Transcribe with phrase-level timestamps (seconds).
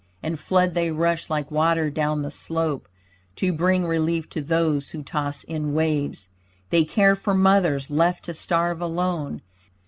[0.23, 2.89] In flood they rush like water down the slope
[3.35, 6.29] To bring relief to those who toss in waves.
[6.71, 9.43] They care for mothers left to starve, alone.